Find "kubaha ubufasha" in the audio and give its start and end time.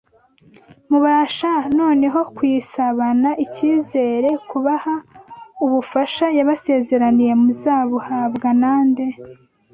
4.49-6.25